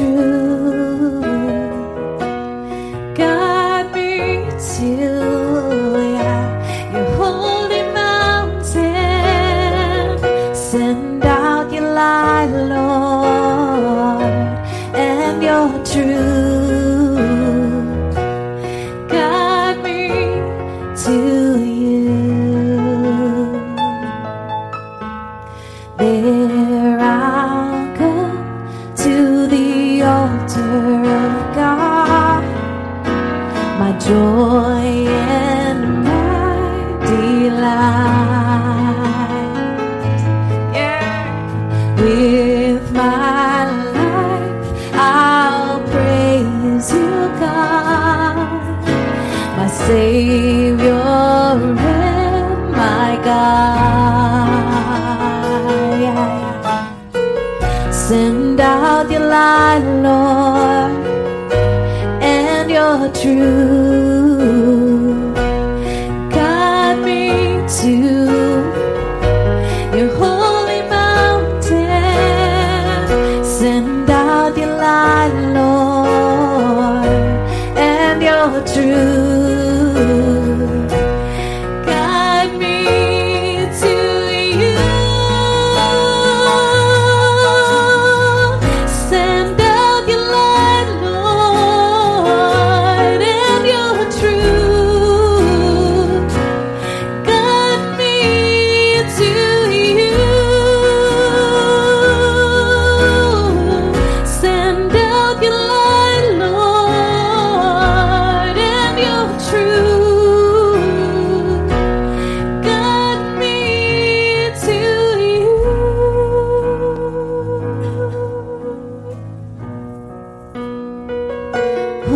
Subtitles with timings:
[0.00, 0.39] You.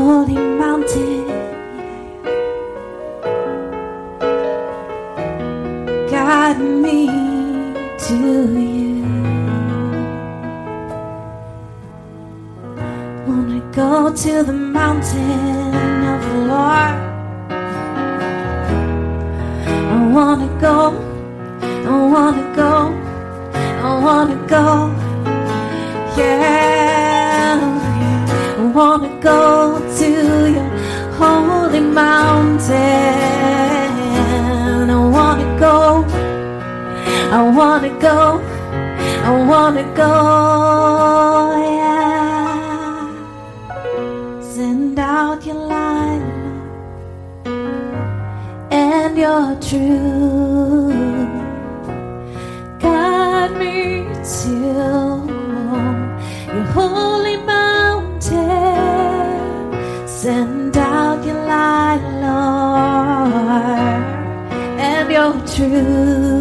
[0.04, 1.24] holy mountain.
[6.10, 7.00] Guide me
[8.06, 8.18] to
[8.60, 9.02] you.
[13.26, 16.96] Wanna go to the mountain of the Lord.
[19.94, 20.78] I wanna go.
[21.90, 22.74] I wanna go.
[23.88, 24.66] I wanna go.
[26.18, 27.58] Yeah,
[28.58, 29.53] I wanna go.
[37.36, 38.38] I wanna go,
[39.24, 40.12] I wanna go,
[41.80, 43.10] yeah.
[44.40, 46.22] Send out your light
[48.70, 50.94] and your truth.
[52.78, 55.26] Guide me till
[56.54, 58.38] your holy mountain.
[60.06, 64.04] Send out your light, Lord,
[64.78, 66.33] and your truth.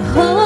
[0.00, 0.39] hold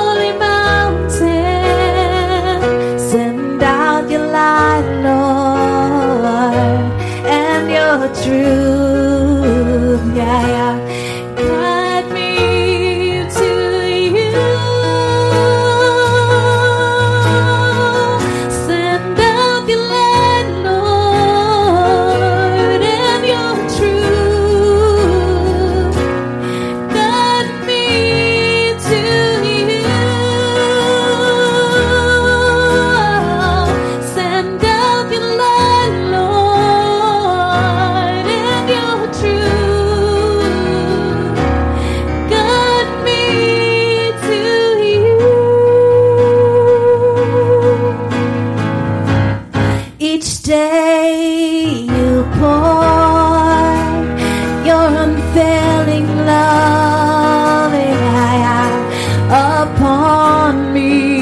[59.95, 61.14] on me.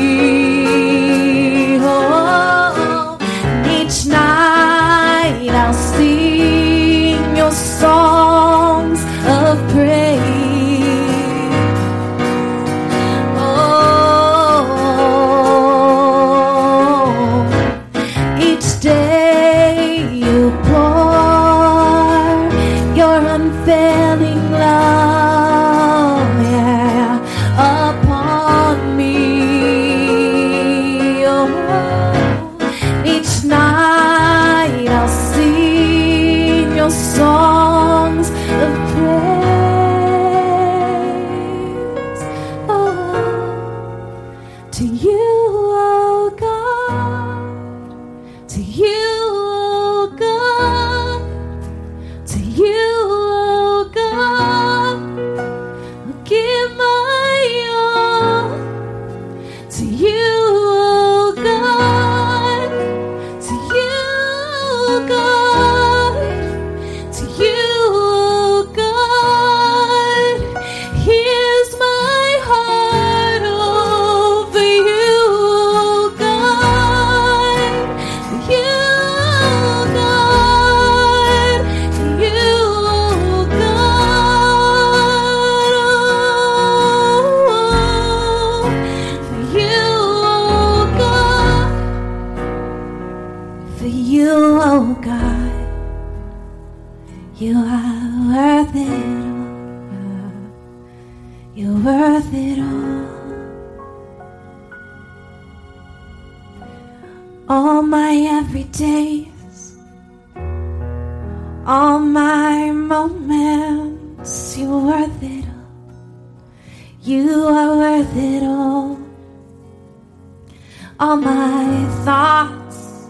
[121.01, 123.07] All my thoughts,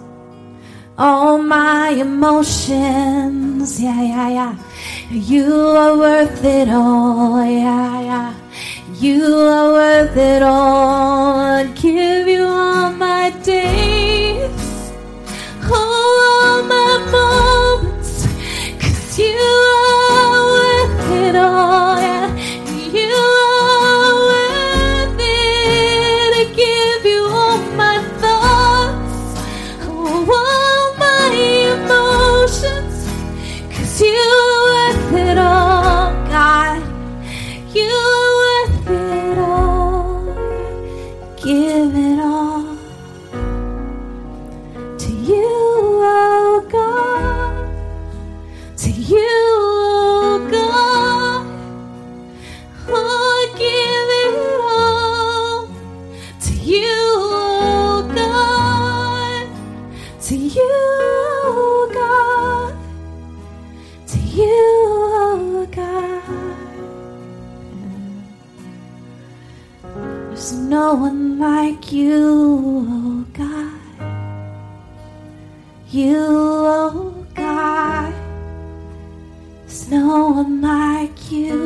[0.96, 4.56] all my emotions, yeah, yeah, yeah.
[5.10, 8.34] You are worth it all, yeah, yeah.
[8.98, 11.38] You are worth it all.
[11.38, 14.92] I'd give you all my days,
[15.70, 17.51] all my moments,
[58.14, 59.48] God.
[60.22, 62.82] To you, God
[64.12, 66.22] to you, God.
[70.28, 73.80] There's no one like you, oh God.
[75.88, 78.12] You, oh God.
[79.62, 81.56] There's no one like you.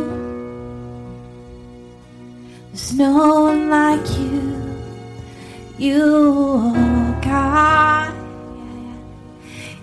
[2.70, 4.65] There's no one like you.
[5.78, 8.14] You, oh God.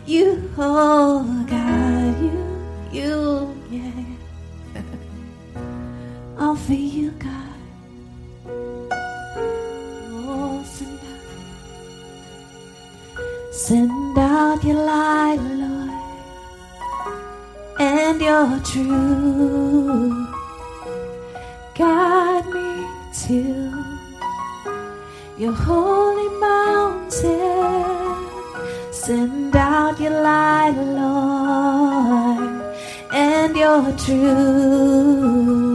[0.08, 2.34] You, oh God, you,
[2.92, 4.82] you, yeah.
[6.40, 7.54] All for you, God.
[10.10, 11.52] Oh, send out,
[13.54, 15.92] send out your light, Lord,
[17.80, 20.28] and your truth.
[21.76, 22.88] Guide me
[23.28, 23.83] to
[25.44, 28.16] your holy mountain.
[28.92, 32.62] Send out your light, Lord,
[33.12, 35.73] and your truth.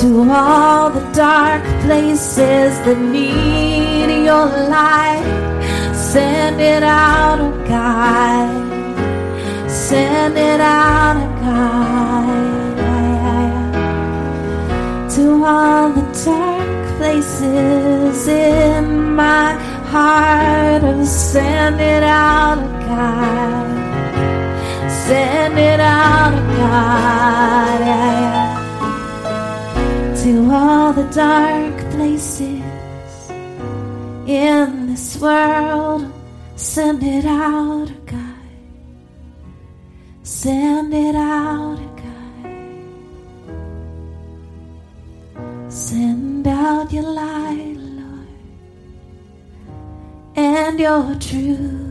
[0.00, 5.24] To all the dark places that need your light.
[5.94, 8.50] Send it out, oh God.
[9.70, 11.64] Send it out, oh God.
[15.14, 19.54] To all the dark places in my
[19.92, 20.82] heart.
[20.84, 23.53] Oh, send it out, oh God.
[25.06, 27.84] Send it out, oh God.
[30.22, 32.62] To all the dark places
[34.26, 36.10] in this world.
[36.56, 38.48] Send it out, oh God.
[40.22, 41.96] Send it out, oh
[45.34, 45.70] God.
[45.70, 48.28] Send out your light, Lord,
[50.34, 51.83] and your truth.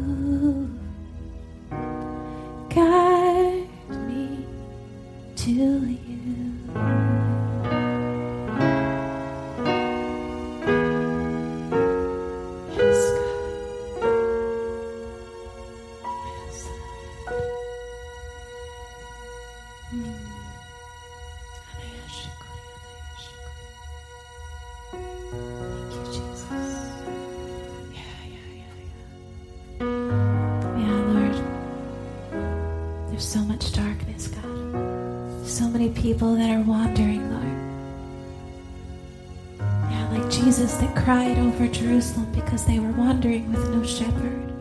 [41.54, 44.54] Over Jerusalem because they were wandering with no shepherd.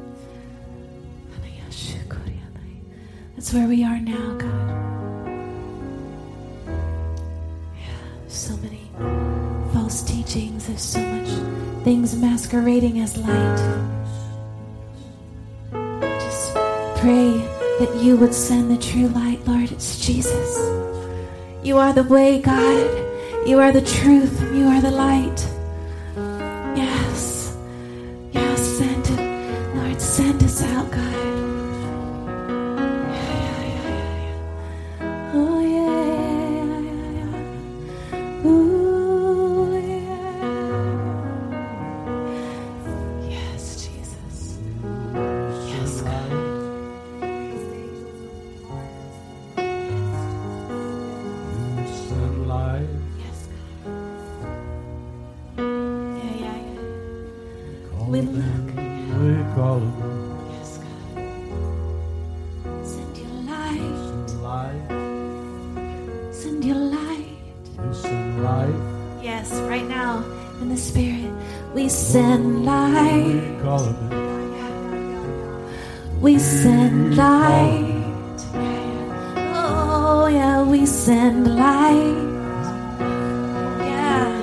[3.43, 4.69] That's where we are now, God.
[7.77, 8.89] Yeah, so many
[9.73, 10.69] false teachings.
[10.69, 11.29] There's so much
[11.83, 13.59] things masquerading as light.
[16.21, 16.55] Just
[17.01, 17.33] pray
[17.81, 19.73] that you would send the true light, Lord.
[19.73, 20.59] It's Jesus.
[21.65, 23.49] You are the way, God.
[23.49, 24.41] You are the truth.
[24.55, 25.52] You are the light.
[66.43, 67.39] Send your light.
[67.79, 68.75] we sunlight,
[69.23, 70.25] Yes, right now
[70.61, 71.31] in the spirit,
[71.73, 73.27] we send light.
[73.27, 75.71] we call them
[76.21, 78.41] We send light.
[79.55, 82.19] Oh, yeah, we send light.
[82.99, 84.35] Oh, yeah.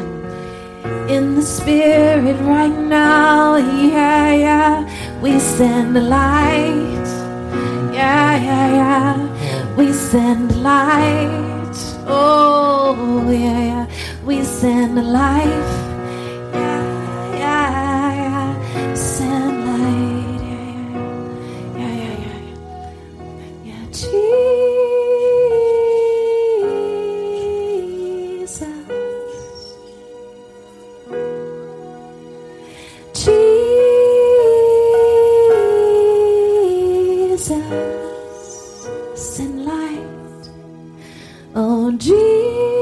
[1.10, 3.58] In the spirit right now.
[3.58, 5.20] Yeah, yeah.
[5.22, 7.08] We send light.
[7.92, 9.76] Yeah, yeah, yeah.
[9.76, 11.39] We send light.
[12.12, 13.88] Oh, yeah, yeah.
[14.26, 15.79] We send life.
[42.22, 42.79] Oh,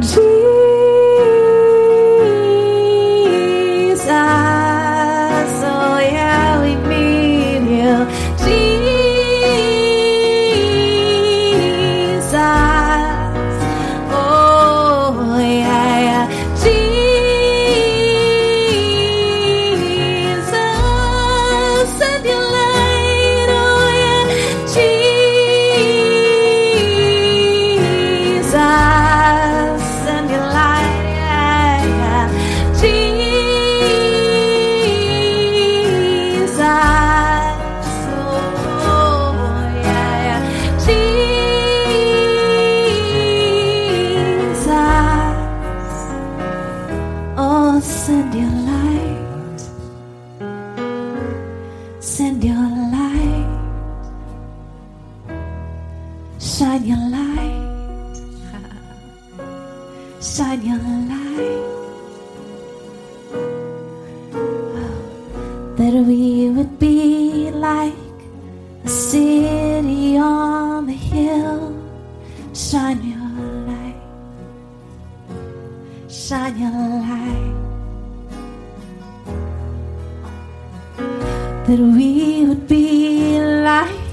[0.00, 0.59] Jesus.
[60.40, 60.78] Shine your
[61.12, 61.66] light.
[65.76, 67.92] that we would be like
[68.84, 71.60] a city on the hill.
[72.54, 73.28] Shine your
[73.70, 74.00] light,
[76.08, 77.54] shine your light.
[81.66, 83.38] That we would be
[83.70, 84.04] like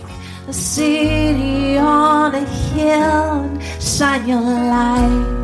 [0.50, 3.50] a city on a hill.
[3.80, 5.37] Shine your light,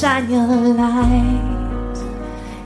[0.00, 1.96] shine your light.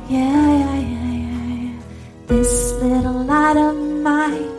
[0.08, 1.82] Yeah, yeah, yeah, yeah.
[2.26, 4.50] This little light of mine,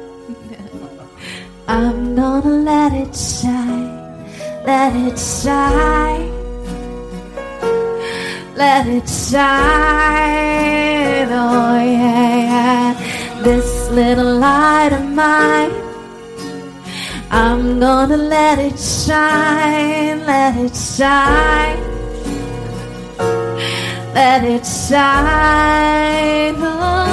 [1.67, 3.91] I'm gonna let it shine,
[4.65, 6.31] let it shine,
[8.55, 10.47] let it shine.
[11.43, 13.43] Oh, yeah, yeah.
[13.43, 15.73] This little light of mine,
[17.31, 22.00] I'm gonna let it shine, let it shine
[24.13, 26.55] let it shine.
[26.59, 27.11] Oh,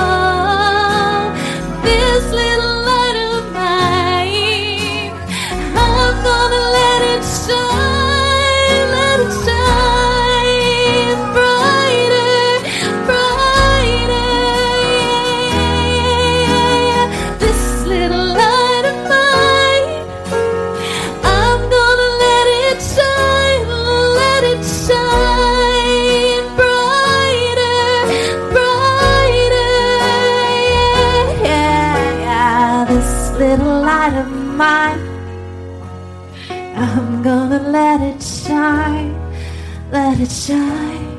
[40.19, 41.17] let it shine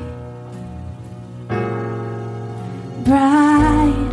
[3.04, 4.10] brighter,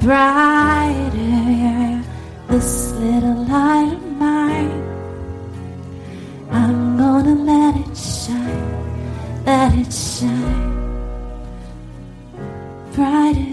[0.00, 1.52] brighter.
[1.62, 2.02] Yeah,
[2.48, 4.82] this little light of mine.
[6.50, 10.72] I'm gonna let it shine, let it shine
[12.94, 13.51] brighter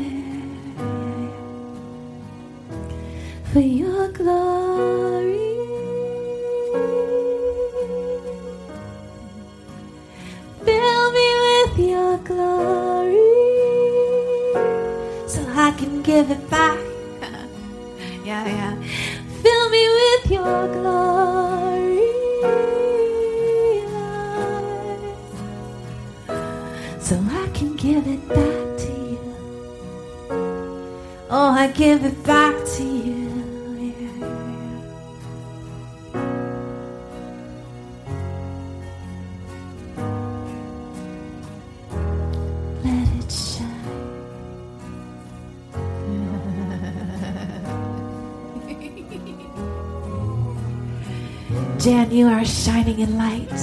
[52.19, 53.59] you are shining in light.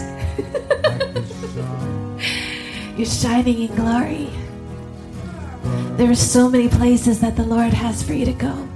[2.96, 4.30] You're shining in glory.
[5.98, 8.66] There are so many places that the Lord has for you to go.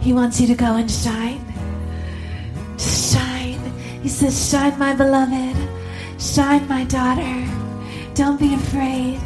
[0.00, 1.42] He wants you to go and shine.
[2.78, 3.62] Shine.
[4.02, 5.56] He says, Shine, my beloved.
[6.18, 7.36] Shine, my daughter.
[8.12, 9.20] Don't be afraid.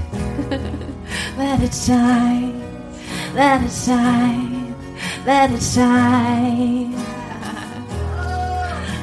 [1.36, 2.54] Let it shine.
[3.34, 4.76] Let it shine.
[5.26, 7.03] Let it shine.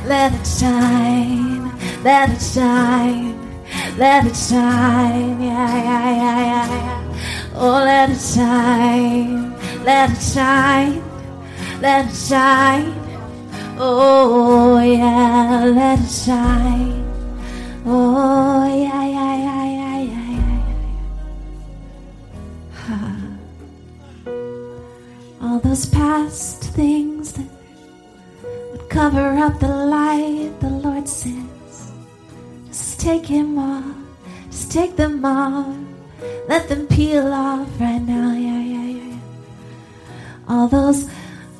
[0.05, 1.71] Let it shine.
[2.03, 3.37] Let it shine.
[3.97, 5.41] Let it shine.
[5.41, 7.53] Yeah, yeah, yeah, yeah, yeah.
[7.55, 9.55] Oh, let it shine.
[9.83, 11.03] Let it shine.
[11.81, 12.93] Let it shine.
[13.77, 15.65] Oh, yeah.
[15.65, 17.05] Let it shine.
[17.85, 20.57] Oh, yeah, yeah, yeah, yeah, yeah, yeah,
[22.87, 23.07] yeah.
[25.41, 27.60] All those past things that
[28.91, 31.93] cover up the light, the Lord says,
[32.67, 33.95] just take him off,
[34.49, 35.73] just take them off,
[36.49, 39.19] let them peel off right now, yeah, yeah, yeah.
[40.49, 41.09] All those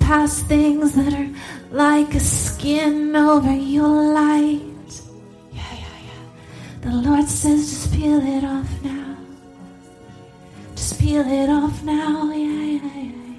[0.01, 1.29] past things that are
[1.71, 4.91] like a skin over your light,
[5.53, 6.23] yeah, yeah, yeah.
[6.81, 9.15] The Lord says, just peel it off now,
[10.75, 12.91] just peel it off now, yeah, yeah.
[12.93, 13.30] Yeah,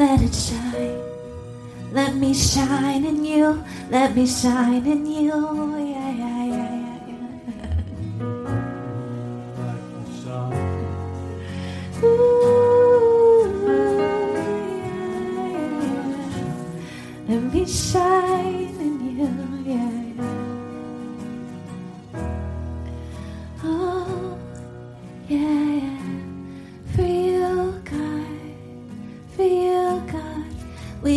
[0.00, 0.96] Let it shine.
[1.92, 3.62] Let me shine in you.
[3.90, 5.28] Let me shine in you.
[5.76, 6.72] Yeah, yeah, yeah,
[7.06, 7.28] yeah,
[7.60, 7.76] yeah.
[12.02, 17.28] Ooh, yeah, yeah.
[17.28, 18.19] Let me shine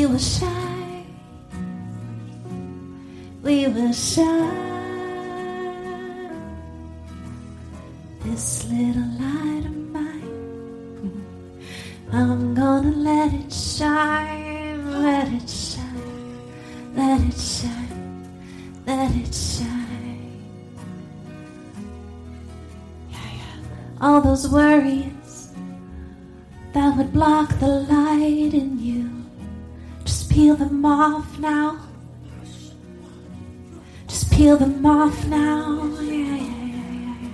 [0.04, 1.06] We will shine.
[3.42, 4.34] We shine.
[8.26, 11.24] This little light of mine.
[12.12, 16.38] I'm gonna let it shine, let it shine,
[16.98, 18.28] let it shine,
[18.86, 20.44] let it shine.
[23.10, 24.02] Yeah, yeah.
[24.02, 25.54] All those worries
[26.74, 28.83] that would block the light in you,
[30.44, 31.80] peel them off now.
[34.10, 35.90] Just peel them off now.
[36.02, 37.30] Yeah, yeah, yeah, yeah.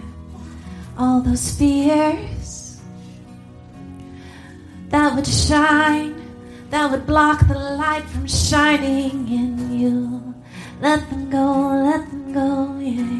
[0.95, 2.79] All those fears
[4.89, 6.21] that would shine,
[6.69, 10.35] that would block the light from shining in you.
[10.79, 13.18] Let them go, let them go, yeah,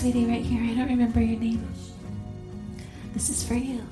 [0.00, 0.62] sweetie, right here.
[0.62, 1.62] I don't remember your name.
[3.12, 3.82] This is for you.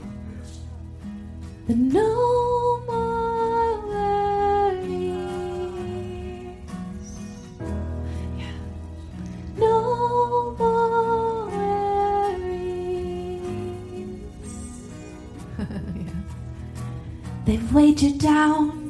[1.67, 4.89] The no more worries.
[8.39, 8.57] Yeah.
[9.59, 12.79] No more worries.
[17.45, 18.89] They've weighed you down.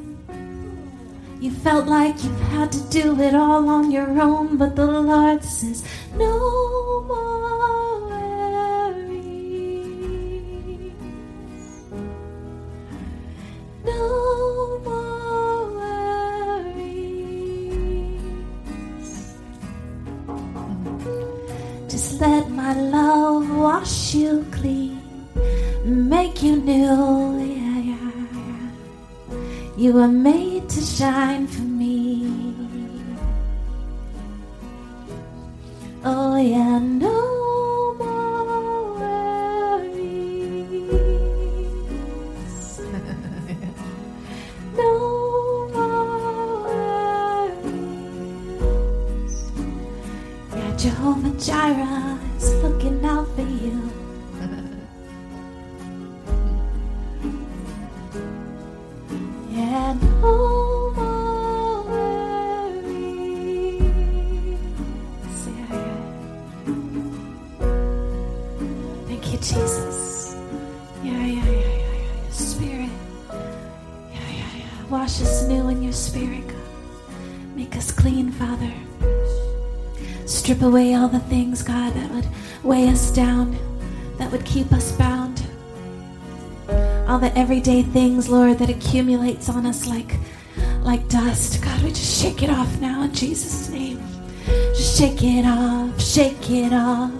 [1.40, 5.42] You felt like you had to do it all on your own, but the Lord
[5.42, 5.82] says,
[6.14, 6.57] No
[30.98, 31.77] shine for me.
[74.90, 76.56] Wash us new in your spirit, God.
[77.54, 78.72] Make us clean, Father.
[80.24, 82.26] Strip away all the things, God, that would
[82.62, 83.58] weigh us down,
[84.16, 85.42] that would keep us bound.
[87.06, 90.16] All the everyday things, Lord, that accumulates on us like
[90.80, 91.62] like dust.
[91.62, 94.02] God, we just shake it off now in Jesus' name.
[94.46, 97.17] Just shake it off, shake it off.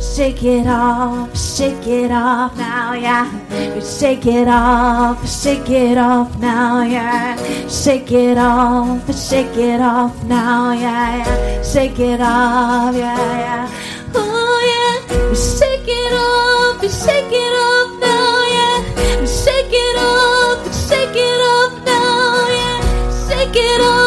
[0.00, 3.30] Shake it off, shake it off now, yeah.
[3.74, 7.36] We shake it off, shake it off now, yeah.
[7.68, 11.62] Shake it off, shake it off now, yeah, yeah.
[11.62, 13.70] Shake it off, yeah, yeah.
[14.14, 19.26] Oh yeah, shake it off, shake it off now, yeah.
[19.26, 23.28] Shake it off, shake it off now, yeah.
[23.28, 23.97] Shake it off,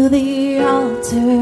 [0.00, 1.39] to the altar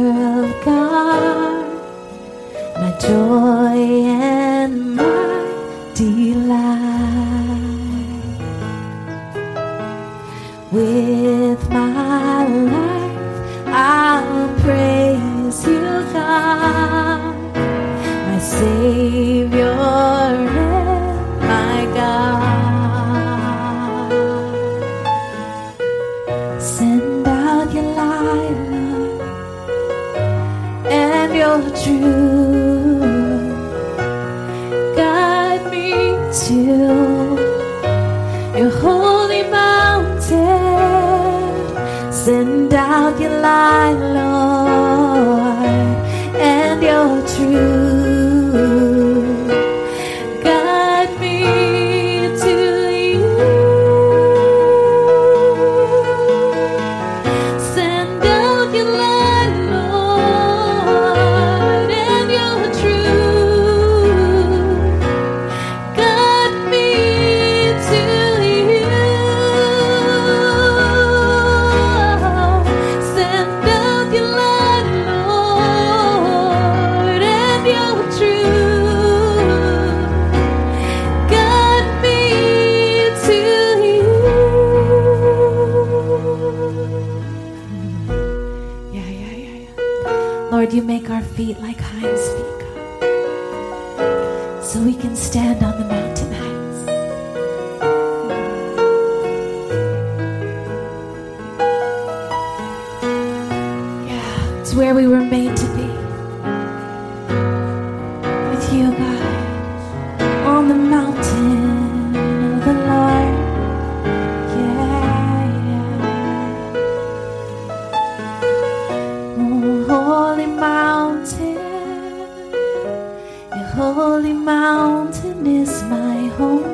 [123.94, 126.64] holy mountain is my home.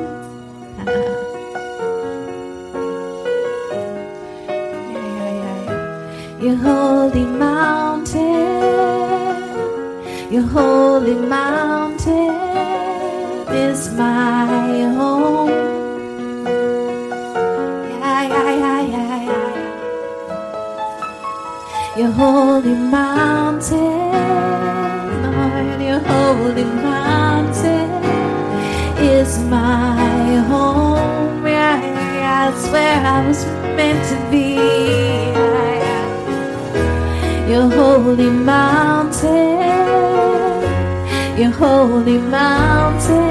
[4.91, 8.23] Yeah, yeah, yeah, your holy mountain,
[10.31, 12.35] your holy mountain
[13.53, 15.65] is my home.
[21.97, 23.79] Your holy mountain,
[25.23, 27.04] Lord, your holy mountain.
[30.55, 31.05] home
[31.47, 33.45] yeah, that's where I was
[33.77, 34.55] meant to be.
[37.51, 39.29] Your holy mountain,
[41.39, 43.24] your holy mountain.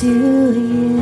[0.00, 0.93] to you.